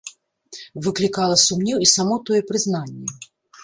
Выклікала 0.85 1.35
сумнеў 1.45 1.77
і 1.87 1.93
само 1.95 2.21
тое 2.31 2.41
прызнанне. 2.53 3.07